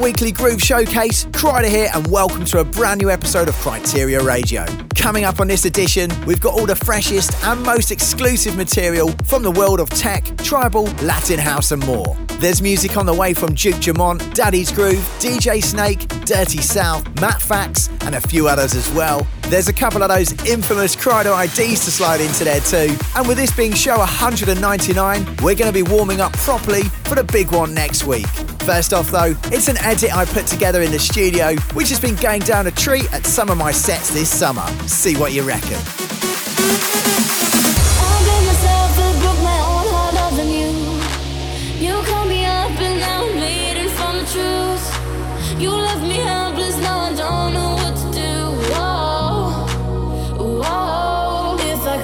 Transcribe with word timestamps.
weekly 0.00 0.32
groove 0.32 0.60
showcase. 0.60 1.26
Kryder 1.26 1.68
here, 1.68 1.90
and 1.94 2.06
welcome 2.08 2.44
to 2.46 2.60
a 2.60 2.64
brand 2.64 3.00
new 3.00 3.10
episode 3.10 3.48
of 3.48 3.54
Kryteria 3.56 4.24
Radio. 4.24 4.64
Coming 4.94 5.24
up 5.24 5.40
on 5.40 5.48
this 5.48 5.66
edition, 5.66 6.10
we've 6.26 6.40
got 6.40 6.54
all 6.54 6.66
the 6.66 6.74
freshest 6.74 7.32
and 7.44 7.62
most 7.62 7.90
exclusive 7.90 8.56
material 8.56 9.10
from 9.24 9.42
the 9.42 9.50
world 9.50 9.78
of 9.78 9.88
tech, 9.90 10.24
tribal, 10.38 10.84
Latin 11.02 11.38
house, 11.38 11.70
and 11.70 11.84
more. 11.86 12.16
There's 12.38 12.62
music 12.62 12.96
on 12.96 13.04
the 13.04 13.14
way 13.14 13.34
from 13.34 13.54
Duke 13.54 13.80
Dumont, 13.80 14.34
Daddy's 14.34 14.72
Groove, 14.72 15.04
DJ 15.20 15.62
Snake, 15.62 16.08
Dirty 16.24 16.62
South, 16.62 17.04
Matt 17.20 17.40
Fax, 17.40 17.89
and 18.02 18.14
a 18.14 18.20
few 18.20 18.48
others 18.48 18.74
as 18.74 18.88
well. 18.90 19.26
There's 19.48 19.68
a 19.68 19.72
couple 19.72 20.02
of 20.02 20.08
those 20.08 20.32
infamous 20.46 20.94
Kryder 20.94 21.34
IDs 21.44 21.84
to 21.84 21.90
slide 21.90 22.20
into 22.20 22.44
there 22.44 22.60
too. 22.60 22.96
And 23.16 23.26
with 23.26 23.36
this 23.36 23.54
being 23.54 23.72
show 23.72 23.98
199, 23.98 25.24
we're 25.42 25.54
going 25.54 25.72
to 25.72 25.72
be 25.72 25.82
warming 25.82 26.20
up 26.20 26.32
properly 26.34 26.82
for 27.04 27.14
the 27.14 27.24
big 27.24 27.52
one 27.52 27.74
next 27.74 28.04
week. 28.04 28.26
First 28.60 28.92
off, 28.92 29.10
though, 29.10 29.34
it's 29.46 29.68
an 29.68 29.78
edit 29.78 30.16
I 30.16 30.24
put 30.24 30.46
together 30.46 30.82
in 30.82 30.90
the 30.90 30.98
studio, 30.98 31.56
which 31.74 31.88
has 31.88 32.00
been 32.00 32.16
going 32.16 32.42
down 32.42 32.66
a 32.66 32.70
treat 32.70 33.12
at 33.12 33.26
some 33.26 33.48
of 33.50 33.58
my 33.58 33.72
sets 33.72 34.10
this 34.12 34.28
summer. 34.28 34.66
See 34.86 35.16
what 35.16 35.32
you 35.32 35.42
reckon. 35.42 35.78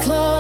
Close 0.07 0.36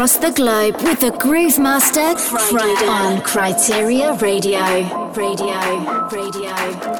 across 0.00 0.16
the 0.16 0.30
globe 0.30 0.76
with 0.80 0.98
the 1.00 1.10
Groove 1.18 1.58
Master 1.58 2.00
Kryder 2.00 2.88
on. 2.88 3.20
Radio, 3.36 4.14
radio, 4.16 5.12
radio, 5.12 6.08
radio. 6.08 6.99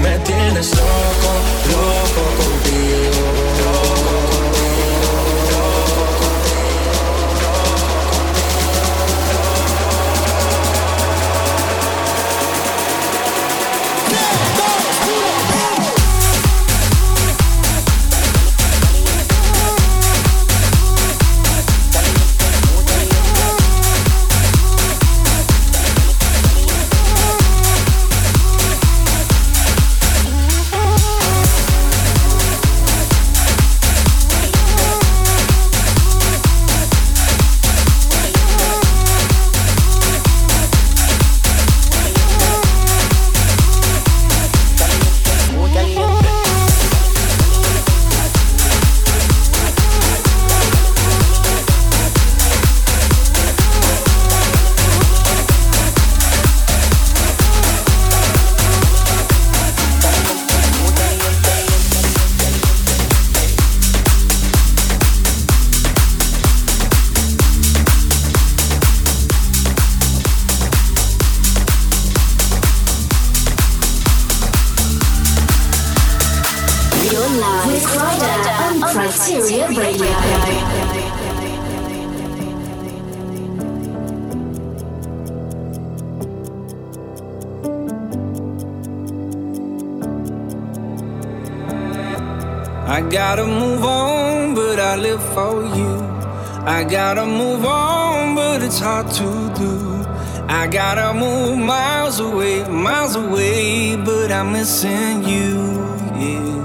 me 0.00 0.18
tienes 0.20 0.70
loco, 0.74 1.32
loco 1.70 2.22
contigo. 2.42 3.49
with 77.66 77.84
Kryder 77.84 78.38
on 78.64 78.74
Kryteria 78.92 79.66
Radio. 79.76 80.10
I 92.86 93.00
gotta 93.02 93.46
move 93.46 93.84
on, 93.84 94.54
but 94.54 94.80
I 94.80 94.96
live 94.96 95.22
for 95.34 95.64
you. 95.76 95.92
I 96.64 96.84
gotta 96.84 97.26
move 97.26 97.64
on, 97.64 98.34
but 98.34 98.62
it's 98.62 98.78
hard 98.78 99.10
to 99.12 99.52
do. 99.56 100.00
I 100.48 100.66
gotta 100.66 101.14
move 101.14 101.58
miles 101.58 102.20
away, 102.20 102.64
miles 102.68 103.16
away, 103.16 103.96
but 103.96 104.32
I'm 104.32 104.52
missing 104.52 105.22
you. 105.24 105.70
Yeah. 106.18 106.59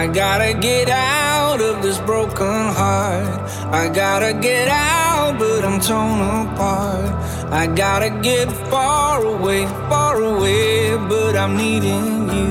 I 0.00 0.06
gotta 0.06 0.54
get 0.54 0.88
out 0.88 1.60
of 1.60 1.82
this 1.82 1.98
broken 1.98 2.72
heart. 2.72 3.38
I 3.70 3.86
gotta 3.90 4.32
get 4.32 4.66
out, 4.66 5.38
but 5.38 5.62
I'm 5.62 5.78
torn 5.78 6.20
apart. 6.46 7.12
I 7.52 7.66
gotta 7.66 8.08
get 8.08 8.50
far 8.70 9.22
away, 9.22 9.66
far 9.90 10.16
away, 10.22 10.96
but 10.96 11.36
I'm 11.36 11.54
needing 11.54 12.30
you. 12.34 12.48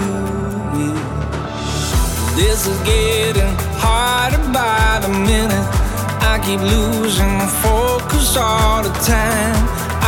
Yeah. 0.77 2.35
This 2.35 2.67
is 2.67 2.77
getting 2.81 3.55
harder 3.81 4.43
by 4.53 4.99
the 5.01 5.09
minute. 5.09 5.67
I 6.31 6.39
keep 6.45 6.61
losing 6.61 7.33
my 7.41 7.49
focus 7.65 8.37
all 8.37 8.83
the 8.83 8.93
time. 9.09 9.57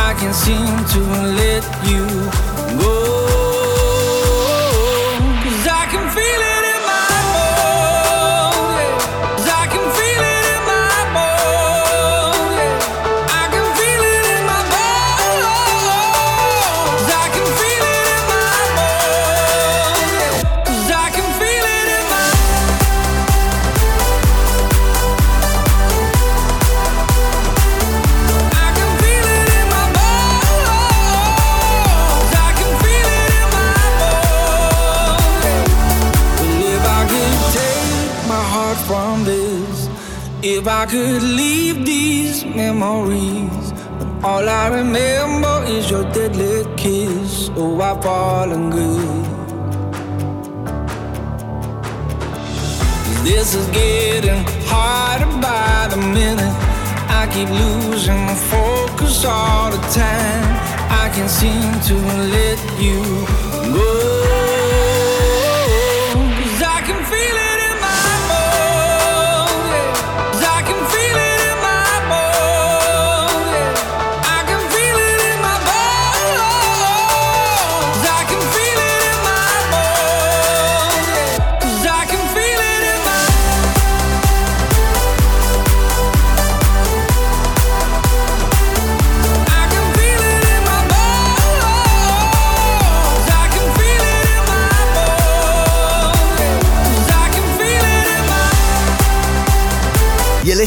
I 0.08 0.14
can't 0.16 0.32
seem 0.32 0.76
to 0.94 1.00
let 1.42 1.64
you 1.90 2.06
I 40.82 40.86
could 40.86 41.22
leave 41.22 41.86
these 41.86 42.44
memories, 42.44 43.72
but 43.98 44.24
all 44.24 44.48
I 44.48 44.66
remember 44.66 45.62
is 45.68 45.88
your 45.88 46.02
deadly 46.10 46.64
kiss. 46.76 47.50
Oh, 47.54 47.80
I've 47.80 48.02
fallen 48.02 48.68
good. 48.68 49.24
This 53.22 53.54
is 53.54 53.68
getting 53.68 54.42
harder 54.66 55.30
by 55.40 55.86
the 55.88 55.98
minute. 55.98 56.56
I 57.08 57.28
keep 57.32 57.48
losing 57.48 58.26
focus 58.50 59.24
all 59.24 59.70
the 59.70 59.82
time. 59.94 60.44
I 60.90 61.12
can't 61.14 61.30
seem 61.30 61.70
to 61.90 61.94
let 62.34 62.58
you 62.82 62.98
go. 63.72 64.51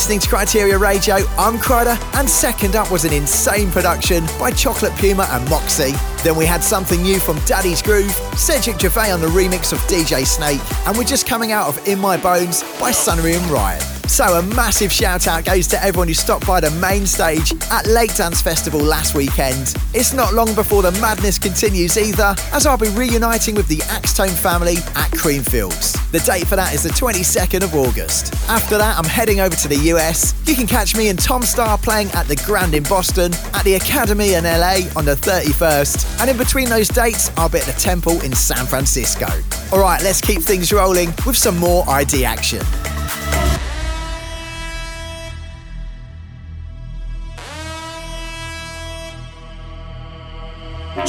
Listening 0.06 0.20
to 0.20 0.30
Kryteria 0.30 0.80
Radio. 0.80 1.16
I'm 1.36 1.58
Kryder, 1.58 1.98
and 2.14 2.30
second 2.30 2.76
up 2.76 2.92
was 2.92 3.06
an 3.06 3.12
insane 3.12 3.72
production 3.72 4.24
by 4.38 4.52
Chocolate 4.52 4.94
Puma 4.98 5.28
and 5.32 5.50
Moxie. 5.50 5.94
Then 6.24 6.36
we 6.36 6.46
had 6.46 6.64
something 6.64 7.02
new 7.02 7.20
from 7.20 7.40
Daddy's 7.46 7.82
Groove, 7.82 8.12
Cedric 8.38 8.80
Gervais 8.80 9.10
on 9.10 9.20
the 9.20 9.26
remix 9.26 9.74
of 9.74 9.80
DJ 9.90 10.24
Snake, 10.24 10.62
and 10.86 10.96
we're 10.96 11.06
just 11.06 11.26
coming 11.26 11.52
out 11.52 11.68
of 11.68 11.88
In 11.88 11.98
My 11.98 12.18
Bones 12.18 12.62
by 12.80 12.92
Sunnery 12.92 13.34
and 13.34 13.46
Ryan. 13.48 13.95
So 14.08 14.36
a 14.36 14.44
massive 14.56 14.94
shout 14.94 15.28
out 15.28 15.46
goes 15.46 15.68
to 15.68 15.84
everyone 15.84 16.08
who 16.08 16.14
stopped 16.14 16.46
by 16.46 16.60
the 16.60 16.70
main 16.80 17.06
stage 17.06 17.54
at 17.72 17.88
Lake 17.88 18.16
Dance 18.16 18.42
Festival 18.42 18.80
last 18.80 19.16
weekend. 19.16 19.76
It's 19.94 20.14
not 20.14 20.34
long 20.34 20.54
before 20.54 20.84
the 20.84 20.92
madness 21.02 21.40
continues 21.40 21.98
either, 21.98 22.36
as 22.54 22.66
I'll 22.66 22.78
be 22.78 22.90
reuniting 22.90 23.56
with 23.56 23.68
the 23.68 23.78
Axtone 23.78 24.30
family 24.30 24.78
at 24.96 25.12
Creamfields. 25.12 26.12
The 26.12 26.20
date 26.20 26.48
for 26.48 26.56
that 26.56 26.74
is 26.74 26.84
the 26.84 26.90
22nd 26.90 27.64
of 27.64 27.74
August. 27.74 28.34
After 28.48 28.78
that, 28.78 28.98
I'm 28.98 29.06
heading 29.06 29.42
over 29.42 29.56
to 29.56 29.68
the 29.68 29.78
US. 29.94 30.34
You 30.48 30.56
can 30.56 30.68
catch 30.68 30.96
me 30.96 31.10
and 31.10 31.20
Tom 31.20 31.42
Staar 31.42 31.82
playing 31.82 32.10
at 32.12 32.28
the 32.28 32.36
Grand 32.46 32.76
in 32.76 32.84
Boston, 32.84 33.34
at 33.54 33.64
the 33.64 33.74
Academy 33.74 34.36
in 34.36 34.44
LA 34.44 34.88
on 34.96 35.06
the 35.06 35.16
31st, 35.16 36.22
and 36.22 36.30
in 36.30 36.38
between 36.38 36.70
those 36.70 36.88
dates, 36.88 37.32
I'll 37.38 37.50
be 37.50 37.58
at 37.58 37.66
the 37.66 37.74
Temple 37.74 38.22
in 38.22 38.34
San 38.34 38.66
Francisco. 38.66 39.28
Alright, 39.74 40.04
let's 40.04 40.22
keep 40.22 40.42
things 40.42 40.72
rolling 40.72 41.10
with 41.26 41.36
some 41.36 41.58
more 41.58 41.84
ID 41.90 42.24
action. 42.24 42.62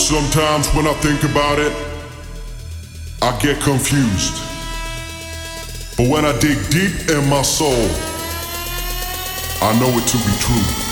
Sometimes 0.06 0.68
when 0.68 0.86
I 0.86 0.92
think 1.00 1.24
about 1.24 1.58
it, 1.58 1.72
I 3.20 3.36
get 3.40 3.60
confused. 3.60 4.40
But 5.96 6.08
when 6.08 6.24
I 6.24 6.30
dig 6.38 6.56
deep 6.70 7.10
in 7.10 7.28
my 7.28 7.42
soul, 7.42 7.90
I 9.62 9.76
know 9.80 9.90
it 9.98 10.06
to 10.06 10.16
be 10.18 10.32
true. 10.38 10.85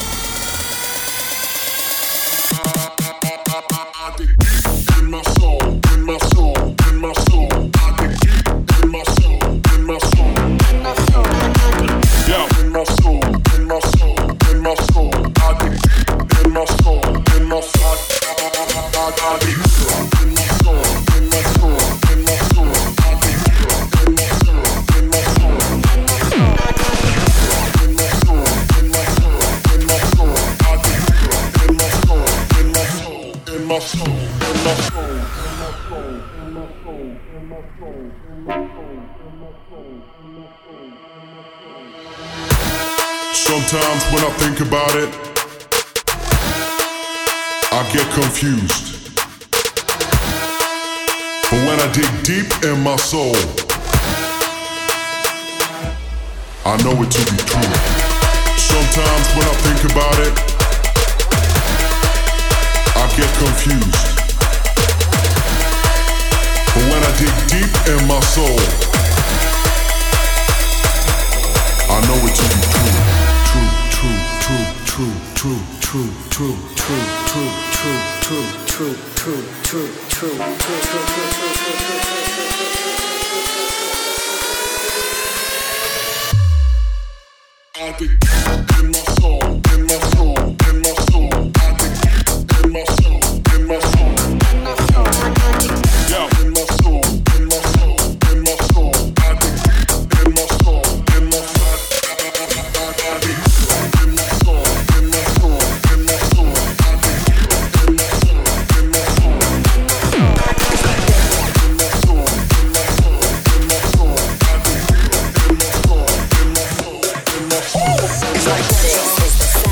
It's 117.77 118.47
like 118.47 119.64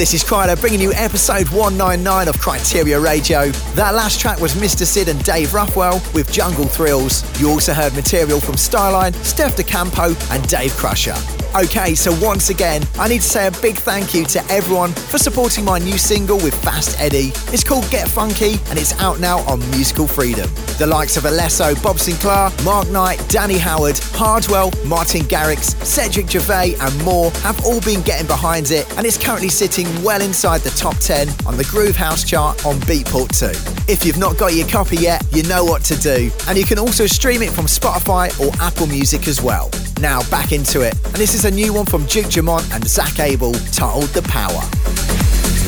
This 0.00 0.14
is 0.14 0.24
Kryder 0.24 0.58
bringing 0.58 0.80
you 0.80 0.94
episode 0.94 1.46
199 1.50 2.28
of 2.28 2.36
Kryteria 2.36 3.04
Radio. 3.04 3.50
That 3.74 3.92
last 3.94 4.18
track 4.18 4.40
was 4.40 4.54
Mr. 4.54 4.86
Sid 4.86 5.10
and 5.10 5.22
Dave 5.24 5.48
Ruffwell 5.48 6.00
with 6.14 6.32
Jungle 6.32 6.64
Thrills. 6.64 7.22
You 7.38 7.50
also 7.50 7.74
heard 7.74 7.92
material 7.92 8.40
from 8.40 8.54
Styline, 8.54 9.12
Steff 9.16 9.56
da 9.56 9.62
Campo, 9.62 10.16
and 10.32 10.48
Dave 10.48 10.72
Crusher. 10.78 11.39
Okay, 11.52 11.96
so 11.96 12.16
once 12.24 12.48
again, 12.48 12.80
I 12.96 13.08
need 13.08 13.22
to 13.22 13.28
say 13.28 13.48
a 13.48 13.50
big 13.50 13.74
thank 13.74 14.14
you 14.14 14.24
to 14.26 14.44
everyone 14.52 14.92
for 14.92 15.18
supporting 15.18 15.64
my 15.64 15.80
new 15.80 15.98
single 15.98 16.36
with 16.36 16.54
Fast 16.62 16.96
Eddie. 17.00 17.32
It's 17.52 17.64
called 17.64 17.90
Get 17.90 18.06
Funky 18.06 18.52
and 18.70 18.78
it's 18.78 18.96
out 19.00 19.18
now 19.18 19.40
on 19.48 19.58
Musical 19.72 20.06
Freedom. 20.06 20.48
The 20.78 20.86
likes 20.86 21.16
of 21.16 21.24
Alesso, 21.24 21.74
Bob 21.82 21.96
Sinclar, 21.96 22.52
Mark 22.64 22.88
Knight, 22.90 23.22
Danny 23.28 23.58
Howard, 23.58 23.98
Hardwell, 24.12 24.70
Martin 24.86 25.22
Garrix, 25.22 25.74
Cedric 25.84 26.30
Gervais, 26.30 26.76
and 26.78 27.04
more 27.04 27.32
have 27.42 27.62
all 27.66 27.80
been 27.80 28.00
getting 28.02 28.28
behind 28.28 28.70
it, 28.70 28.86
and 28.96 29.04
it's 29.04 29.18
currently 29.18 29.48
sitting 29.48 29.86
well 30.04 30.22
inside 30.22 30.60
the 30.60 30.70
top 30.70 30.96
10 30.98 31.28
on 31.46 31.56
the 31.56 31.64
Groove 31.64 31.96
House 31.96 32.22
chart 32.22 32.64
on 32.64 32.76
Beatport 32.82 33.36
2. 33.36 33.92
If 33.92 34.06
you've 34.06 34.18
not 34.18 34.38
got 34.38 34.54
your 34.54 34.68
copy 34.68 34.96
yet, 34.96 35.22
you 35.32 35.42
know 35.42 35.64
what 35.64 35.82
to 35.84 35.98
do, 35.98 36.30
and 36.46 36.56
you 36.56 36.64
can 36.64 36.78
also 36.78 37.06
stream 37.06 37.42
it 37.42 37.50
from 37.50 37.66
Spotify 37.66 38.30
or 38.40 38.54
Apple 38.62 38.86
Music 38.86 39.26
as 39.26 39.42
well. 39.42 39.68
Now 40.00 40.22
back 40.30 40.52
into 40.52 40.80
it, 40.80 40.94
and 41.04 41.16
this 41.16 41.34
is 41.34 41.39
a 41.44 41.50
new 41.50 41.72
one 41.72 41.86
from 41.86 42.04
Duke 42.06 42.28
Dumont 42.28 42.70
and 42.74 42.86
Zach 42.86 43.18
Abel 43.18 43.52
titled 43.72 44.10
The 44.10 44.22
Power. 44.22 44.60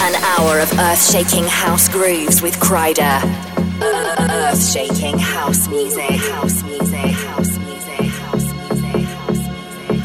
An 0.02 0.14
hour 0.22 0.58
of 0.60 0.70
earth 0.78 1.10
shaking 1.10 1.44
house 1.44 1.88
grooves 1.88 2.42
with 2.42 2.54
Kryder. 2.56 3.22
Earth 3.80 4.70
shaking 4.72 5.18
house 5.18 5.68
music. 5.68 6.10
House 6.10 6.62
music. 6.64 6.98
House 6.98 7.58
music. 7.58 8.06
House 8.22 8.52
music. 8.52 9.06
House 9.06 9.48
music. 9.88 10.02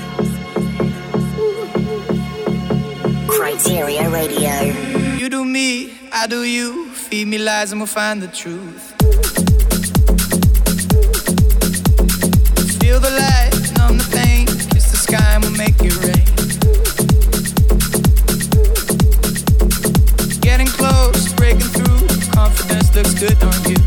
Kryteria 3.27 4.11
Radio. 4.13 5.17
You 5.17 5.27
do 5.29 5.43
me, 5.43 5.91
I 6.13 6.27
do 6.27 6.43
you. 6.43 6.89
Feed 6.91 7.27
me 7.27 7.39
lies 7.39 7.71
and 7.71 7.81
we'll 7.81 7.87
find 7.87 8.21
the 8.21 8.27
truth. 8.27 8.93
Feel 12.79 12.99
the 12.99 13.09
light 13.09 13.46
looks 22.97 23.13
good 23.13 23.43
on 23.43 23.69
you. 23.69 23.86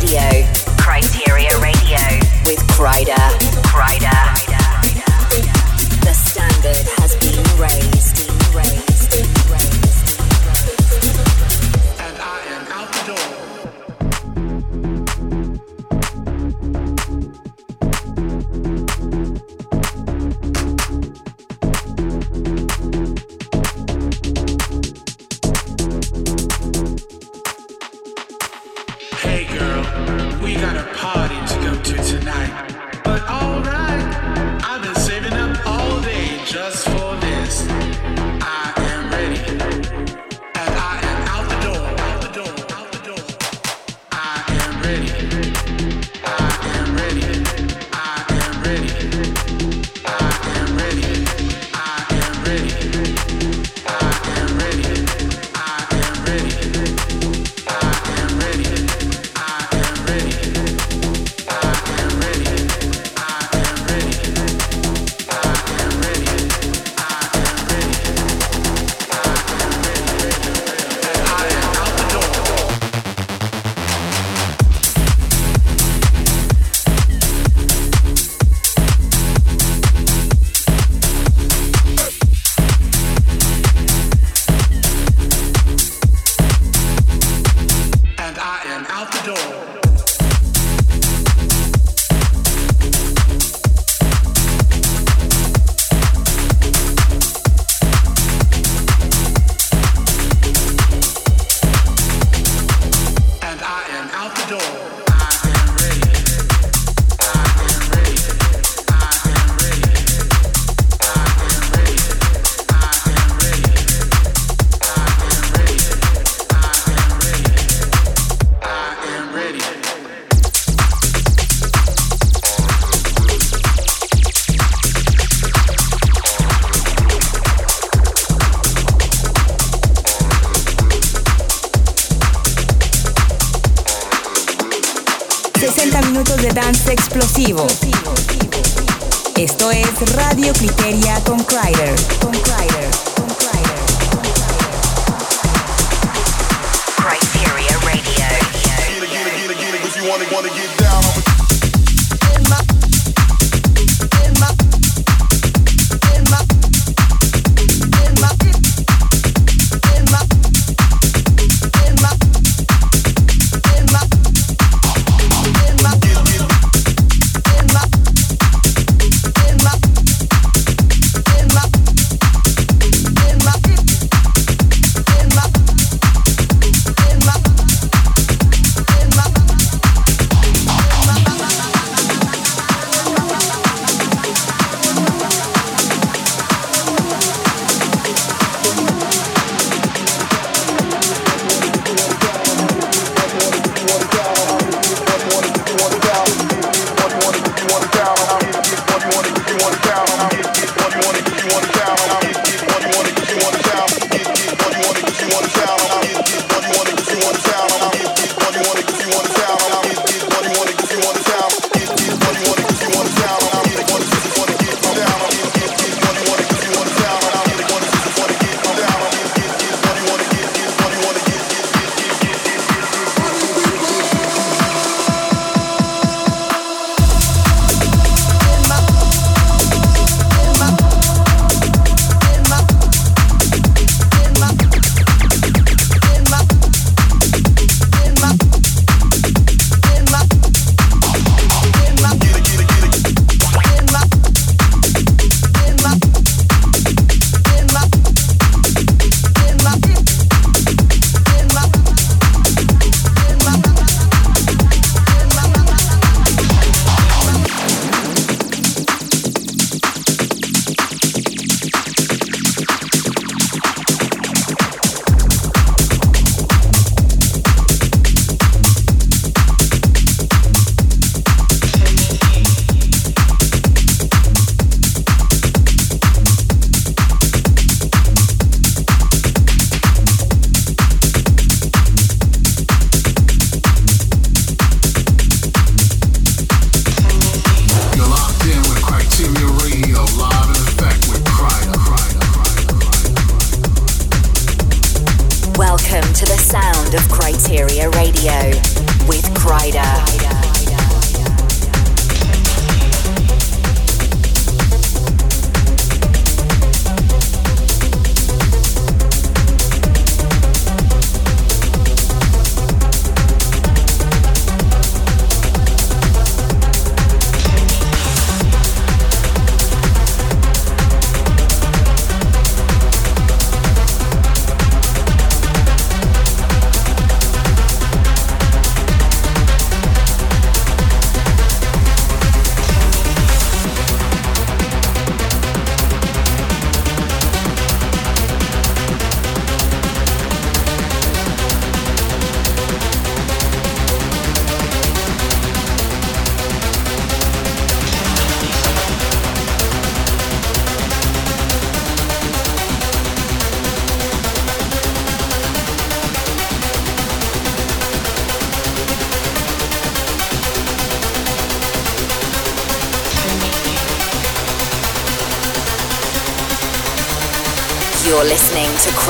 Radio. 0.00 0.46
Kryteria 0.78 1.60
Radio. 1.60 1.98
With 2.46 2.58
Kryder. 2.68 3.39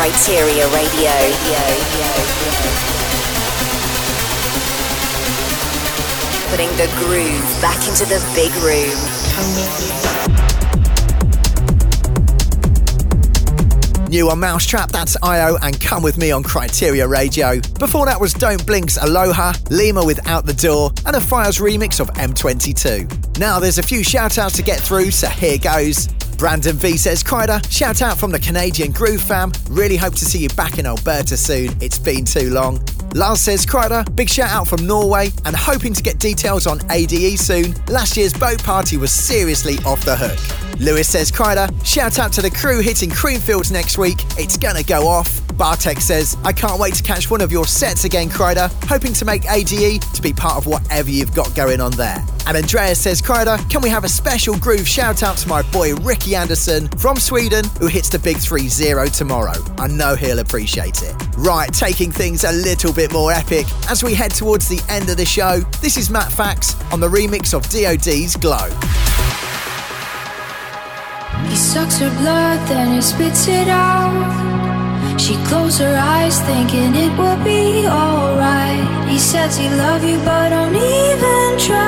Kryteria 0.00 0.64
Radio. 0.72 1.12
Putting 6.48 6.70
the 6.78 6.88
groove 6.96 7.60
back 7.60 7.86
into 7.86 8.06
the 8.06 8.18
big 8.34 8.50
room. 8.62 8.96
New 14.08 14.30
on 14.30 14.40
Mousetrap, 14.40 14.90
that's 14.90 15.18
IO 15.22 15.58
and 15.60 15.78
Come 15.78 16.02
With 16.02 16.16
Me 16.16 16.30
on 16.30 16.42
Kryteria 16.44 17.06
Radio. 17.06 17.60
Before 17.78 18.06
that 18.06 18.18
was 18.18 18.32
Don't 18.32 18.66
Blink's 18.66 18.96
Aloha, 18.96 19.52
Lima 19.68 20.02
with 20.02 20.26
Out 20.26 20.46
the 20.46 20.54
Door, 20.54 20.92
and 21.04 21.14
a 21.14 21.20
Fires 21.20 21.58
remix 21.58 22.00
of 22.00 22.10
M22. 22.14 23.38
Now 23.38 23.58
there's 23.58 23.76
a 23.76 23.82
few 23.82 24.02
shout 24.02 24.38
outs 24.38 24.56
to 24.56 24.62
get 24.62 24.80
through, 24.80 25.10
so 25.10 25.28
here 25.28 25.58
goes. 25.58 26.08
Brandon 26.40 26.74
V 26.74 26.96
says, 26.96 27.22
Kryder, 27.22 27.60
shout 27.70 28.00
out 28.00 28.16
from 28.16 28.30
the 28.30 28.38
Canadian 28.38 28.92
Groove 28.92 29.20
fam. 29.20 29.52
Really 29.68 29.98
hope 29.98 30.14
to 30.14 30.24
see 30.24 30.38
you 30.38 30.48
back 30.48 30.78
in 30.78 30.86
Alberta 30.86 31.36
soon. 31.36 31.76
It's 31.82 31.98
been 31.98 32.24
too 32.24 32.48
long. 32.48 32.82
Lars 33.14 33.42
says, 33.42 33.66
Kryder, 33.66 34.16
big 34.16 34.30
shout 34.30 34.48
out 34.48 34.66
from 34.66 34.86
Norway 34.86 35.28
and 35.44 35.54
hoping 35.54 35.92
to 35.92 36.02
get 36.02 36.18
details 36.18 36.66
on 36.66 36.80
ADE 36.90 37.38
soon. 37.38 37.74
Last 37.88 38.16
year's 38.16 38.32
boat 38.32 38.64
party 38.64 38.96
was 38.96 39.12
seriously 39.12 39.76
off 39.84 40.02
the 40.06 40.16
hook. 40.16 40.80
Lewis 40.80 41.08
says, 41.08 41.30
Kryder, 41.30 41.68
shout 41.84 42.18
out 42.18 42.32
to 42.32 42.40
the 42.40 42.50
crew 42.50 42.80
hitting 42.80 43.10
Creamfields 43.10 43.70
next 43.70 43.98
week. 43.98 44.22
It's 44.38 44.56
gonna 44.56 44.82
go 44.82 45.06
off. 45.06 45.39
Bartek 45.60 46.00
says, 46.00 46.38
I 46.42 46.54
can't 46.54 46.80
wait 46.80 46.94
to 46.94 47.02
catch 47.02 47.30
one 47.30 47.42
of 47.42 47.52
your 47.52 47.66
sets 47.66 48.04
again, 48.04 48.30
Kryder, 48.30 48.72
hoping 48.86 49.12
to 49.12 49.26
make 49.26 49.44
ADE 49.44 50.00
to 50.00 50.22
be 50.22 50.32
part 50.32 50.56
of 50.56 50.66
whatever 50.66 51.10
you've 51.10 51.34
got 51.34 51.54
going 51.54 51.82
on 51.82 51.90
there. 51.92 52.16
And 52.46 52.56
Andreas 52.56 52.98
says, 52.98 53.20
Kryder, 53.20 53.58
can 53.68 53.82
we 53.82 53.90
have 53.90 54.04
a 54.04 54.08
special 54.08 54.56
groove 54.56 54.88
shout 54.88 55.22
out 55.22 55.36
to 55.36 55.48
my 55.50 55.60
boy 55.70 55.94
Ricky 55.96 56.34
Anderson 56.34 56.88
from 56.96 57.18
Sweden, 57.18 57.66
who 57.78 57.88
hits 57.88 58.08
the 58.08 58.18
big 58.18 58.38
3 58.38 58.68
0 58.68 59.04
tomorrow? 59.08 59.52
I 59.76 59.86
know 59.88 60.14
he'll 60.14 60.38
appreciate 60.38 61.02
it. 61.02 61.14
Right, 61.36 61.70
taking 61.74 62.10
things 62.10 62.44
a 62.44 62.52
little 62.52 62.94
bit 62.94 63.12
more 63.12 63.30
epic 63.30 63.66
as 63.90 64.02
we 64.02 64.14
head 64.14 64.30
towards 64.30 64.66
the 64.66 64.80
end 64.88 65.10
of 65.10 65.18
the 65.18 65.26
show. 65.26 65.58
This 65.82 65.98
is 65.98 66.08
Matt 66.08 66.32
Fax 66.32 66.74
on 66.90 67.00
the 67.00 67.08
remix 67.08 67.52
of 67.52 67.68
DoD's 67.68 68.34
Glow. 68.34 68.70
He 71.50 71.54
sucks 71.54 71.98
her 71.98 72.08
blood, 72.22 72.66
then 72.66 72.94
he 72.94 73.02
spits 73.02 73.46
it 73.46 73.68
out. 73.68 74.59
She 75.20 75.36
closed 75.44 75.78
her 75.80 75.96
eyes, 75.96 76.40
thinking 76.40 76.94
it 76.94 77.12
will 77.18 77.36
be 77.44 77.86
alright. 77.86 79.06
He 79.06 79.18
says 79.18 79.54
he 79.54 79.68
love 79.68 80.02
you, 80.02 80.16
but 80.24 80.48
don't 80.48 80.74
even 80.74 81.58
try 81.58 81.79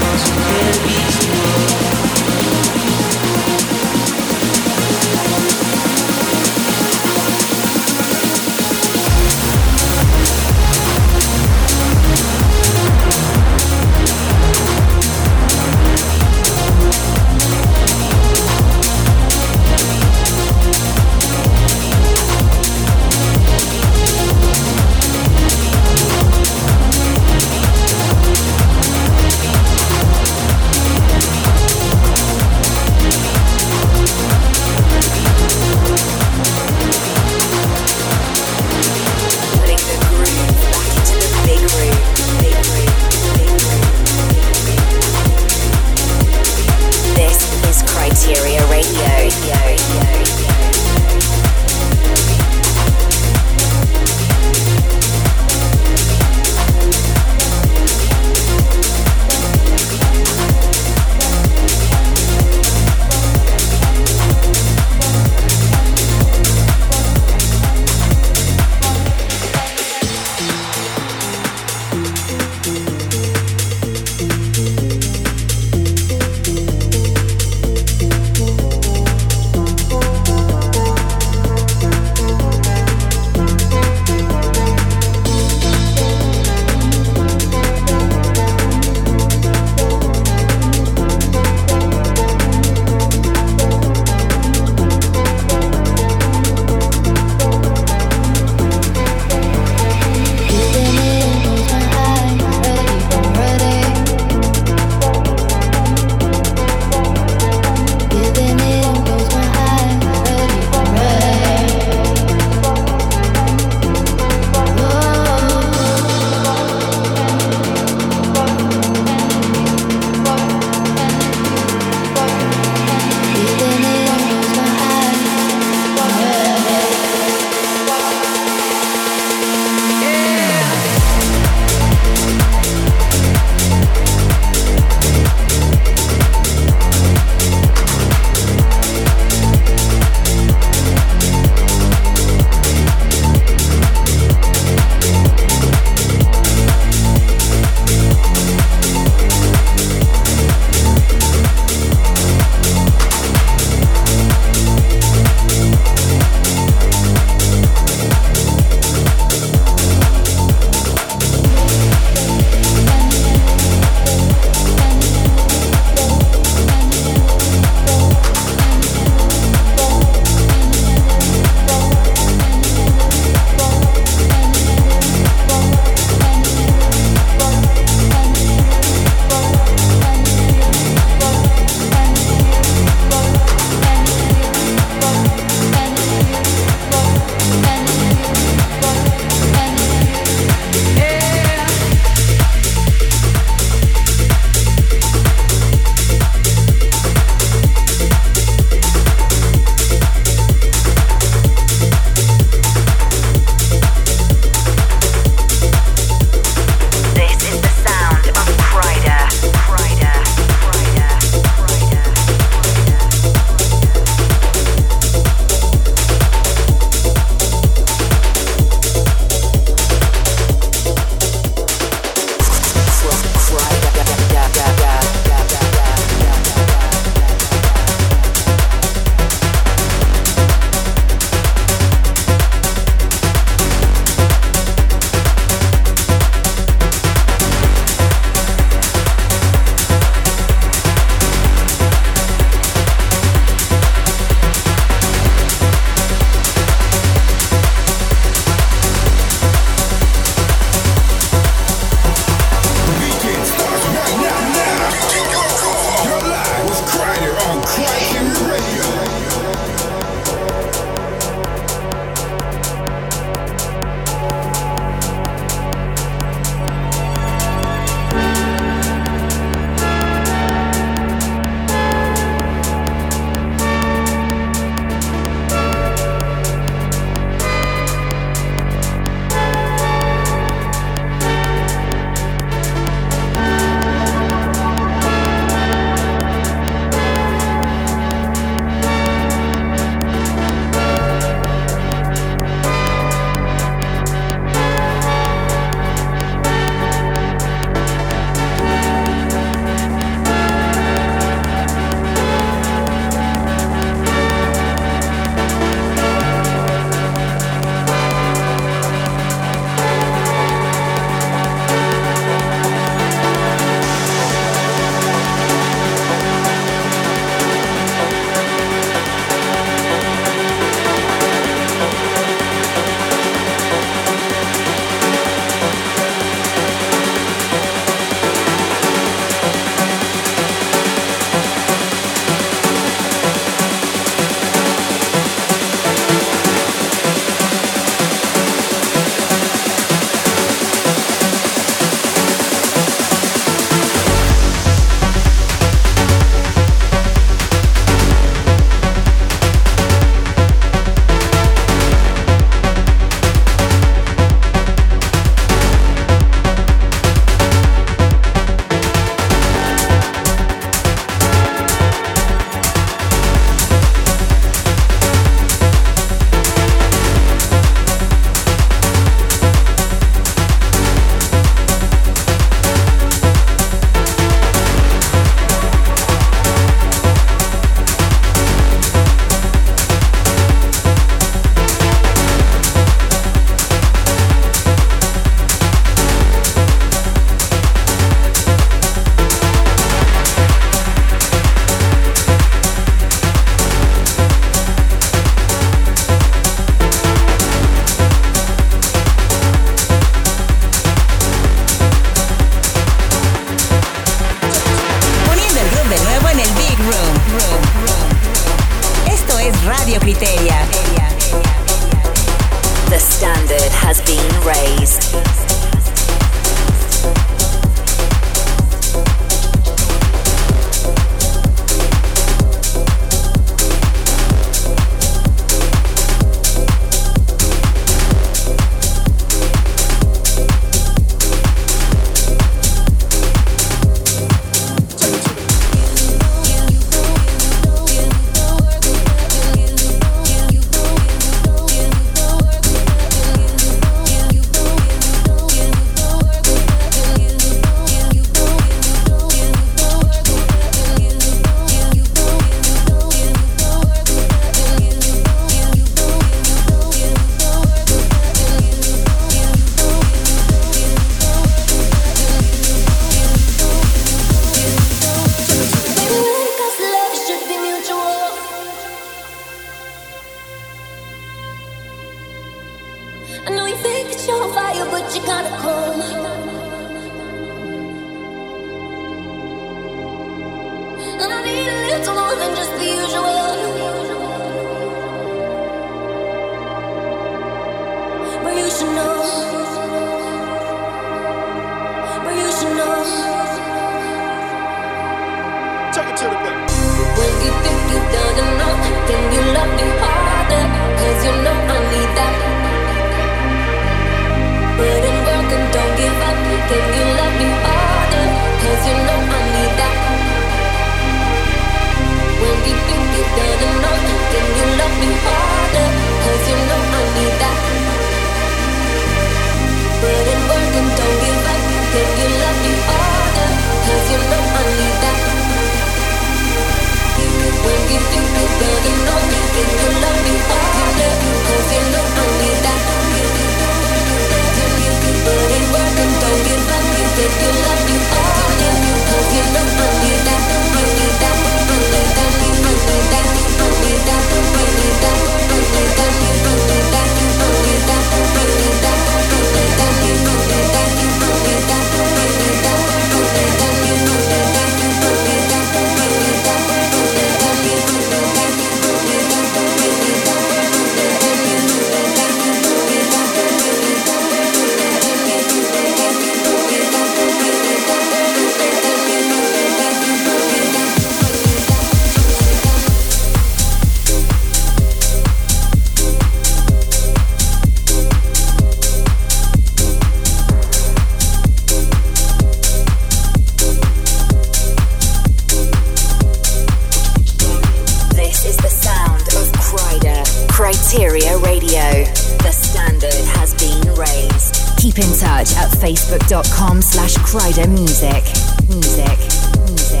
Kryder 597.34 597.68
Music. 597.68 598.22
Music. 598.68 599.18
Music. 599.66 600.00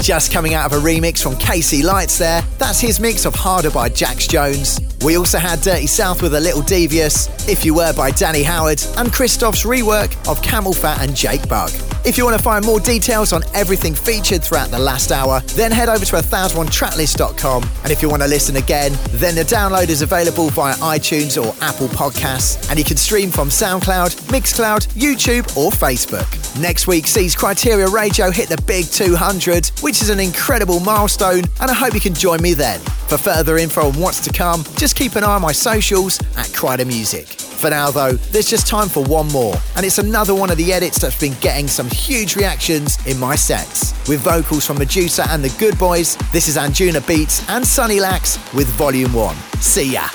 Just 0.00 0.32
coming 0.32 0.54
out 0.54 0.72
of 0.72 0.72
a 0.72 0.80
remix 0.80 1.20
from 1.20 1.36
Casey 1.38 1.82
Lights 1.82 2.18
there. 2.18 2.42
That's 2.58 2.78
his 2.78 3.00
mix 3.00 3.26
of 3.26 3.34
Harder 3.34 3.72
by 3.72 3.88
Jax 3.88 4.28
Jones. 4.28 4.78
We 5.04 5.16
also 5.16 5.38
had 5.38 5.60
Dirty 5.60 5.88
South 5.88 6.22
with 6.22 6.36
a 6.36 6.40
little 6.40 6.62
devious, 6.62 7.26
If 7.48 7.64
You 7.64 7.74
Were 7.74 7.92
by 7.94 8.12
Danny 8.12 8.44
Howard, 8.44 8.80
and 8.96 9.12
Christoph's 9.12 9.64
rework 9.64 10.12
of 10.30 10.40
CamelPhat 10.42 11.02
and 11.02 11.16
Jake 11.16 11.48
Bugg. 11.48 11.72
If 12.08 12.16
you 12.16 12.24
want 12.24 12.38
to 12.38 12.42
find 12.42 12.64
more 12.64 12.80
details 12.80 13.34
on 13.34 13.42
everything 13.52 13.94
featured 13.94 14.42
throughout 14.42 14.70
the 14.70 14.78
last 14.78 15.12
hour, 15.12 15.40
then 15.56 15.70
head 15.70 15.90
over 15.90 16.06
to 16.06 16.16
1001tracklist.com. 16.16 17.70
And 17.82 17.92
if 17.92 18.00
you 18.00 18.08
want 18.08 18.22
to 18.22 18.28
listen 18.28 18.56
again, 18.56 18.92
then 19.10 19.34
the 19.34 19.42
download 19.42 19.90
is 19.90 20.00
available 20.00 20.48
via 20.48 20.74
iTunes 20.76 21.36
or 21.36 21.54
Apple 21.62 21.88
Podcasts, 21.88 22.70
and 22.70 22.78
you 22.78 22.84
can 22.84 22.96
stream 22.96 23.30
from 23.30 23.50
SoundCloud, 23.50 24.16
Mixcloud, 24.32 24.88
YouTube, 24.94 25.54
or 25.54 25.70
Facebook. 25.70 26.26
Next 26.58 26.86
week 26.86 27.06
sees 27.06 27.36
Kryteria 27.36 27.92
Radio 27.92 28.30
hit 28.30 28.48
the 28.48 28.60
big 28.62 28.86
200, 28.86 29.70
which 29.82 30.00
is 30.00 30.08
an 30.08 30.18
incredible 30.18 30.80
milestone, 30.80 31.44
and 31.60 31.70
I 31.70 31.74
hope 31.74 31.92
you 31.92 32.00
can 32.00 32.14
join 32.14 32.40
me 32.40 32.54
then. 32.54 32.80
For 33.08 33.18
further 33.18 33.58
info 33.58 33.82
on 33.82 34.00
what's 34.00 34.20
to 34.20 34.32
come, 34.32 34.64
just 34.76 34.96
keep 34.96 35.14
an 35.16 35.24
eye 35.24 35.34
on 35.34 35.42
my 35.42 35.52
socials 35.52 36.18
at 36.38 36.46
Kryder 36.56 36.86
Music. 36.86 37.37
For 37.58 37.70
now, 37.70 37.90
though, 37.90 38.12
there's 38.12 38.48
just 38.48 38.68
time 38.68 38.88
for 38.88 39.02
one 39.02 39.26
more, 39.32 39.56
and 39.74 39.84
it's 39.84 39.98
another 39.98 40.32
one 40.32 40.48
of 40.48 40.56
the 40.58 40.72
edits 40.72 41.00
that's 41.00 41.18
been 41.18 41.34
getting 41.40 41.66
some 41.66 41.88
huge 41.90 42.36
reactions 42.36 43.04
in 43.04 43.18
my 43.18 43.34
sets. 43.34 43.92
With 44.08 44.20
vocals 44.20 44.64
from 44.64 44.78
Medusa 44.78 45.24
and 45.30 45.42
the 45.42 45.52
Good 45.58 45.76
Boys, 45.76 46.16
this 46.32 46.46
is 46.46 46.56
Anjuna 46.56 47.04
Beats 47.08 47.48
and 47.48 47.66
Sunny 47.66 47.98
Lax 47.98 48.38
with 48.54 48.68
Volume 48.68 49.12
1. 49.12 49.34
See 49.60 49.94
ya! 49.94 50.08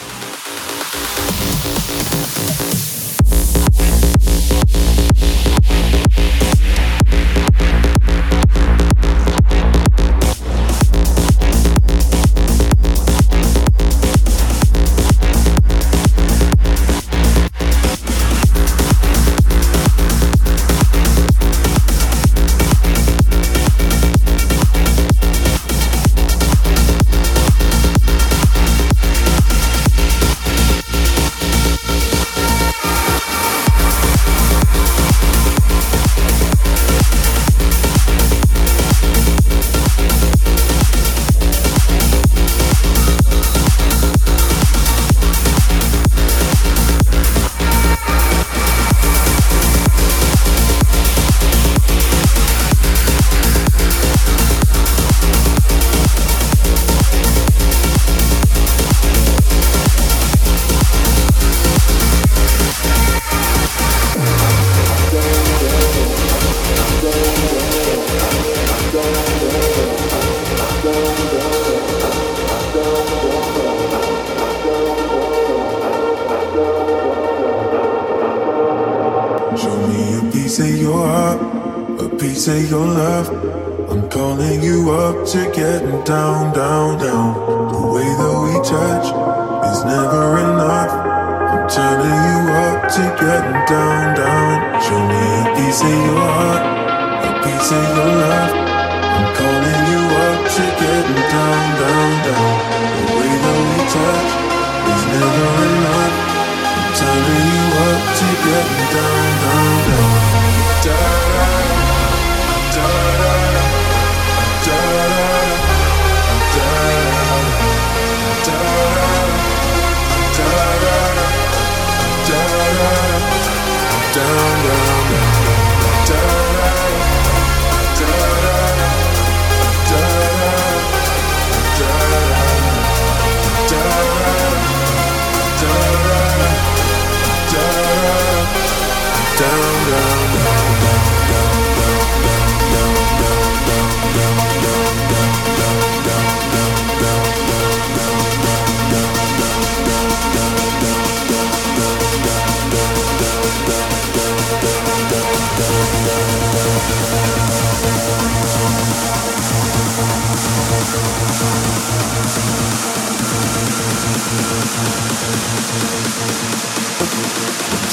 down, 124.13 124.67
down. 124.67 124.92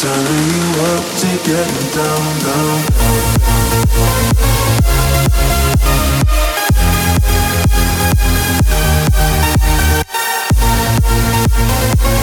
turning 0.01 0.49
you 0.49 0.65
up 0.81 1.05
to 1.21 1.29
getting 1.45 1.89
down, 1.93 2.25
down. 2.41 2.81
down. 11.99 12.20